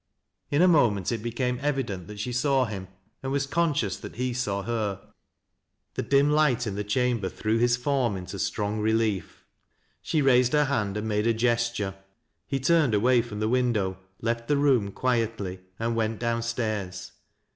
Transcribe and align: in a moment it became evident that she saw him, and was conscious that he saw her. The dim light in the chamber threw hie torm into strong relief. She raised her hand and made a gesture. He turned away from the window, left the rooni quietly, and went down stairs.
in 0.49 0.63
a 0.63 0.67
moment 0.67 1.11
it 1.11 1.21
became 1.21 1.59
evident 1.61 2.07
that 2.07 2.19
she 2.19 2.33
saw 2.33 2.65
him, 2.65 2.87
and 3.21 3.31
was 3.31 3.45
conscious 3.45 3.97
that 3.97 4.15
he 4.15 4.33
saw 4.33 4.63
her. 4.63 4.99
The 5.93 6.01
dim 6.01 6.31
light 6.31 6.65
in 6.65 6.73
the 6.73 6.83
chamber 6.83 7.29
threw 7.29 7.59
hie 7.59 7.67
torm 7.67 8.17
into 8.17 8.39
strong 8.39 8.79
relief. 8.79 9.45
She 10.01 10.23
raised 10.23 10.53
her 10.53 10.65
hand 10.65 10.97
and 10.97 11.07
made 11.07 11.27
a 11.27 11.35
gesture. 11.35 11.93
He 12.47 12.59
turned 12.59 12.95
away 12.95 13.21
from 13.21 13.41
the 13.41 13.47
window, 13.47 13.99
left 14.21 14.47
the 14.47 14.57
rooni 14.57 14.89
quietly, 14.91 15.59
and 15.77 15.95
went 15.95 16.17
down 16.19 16.41
stairs. 16.41 17.11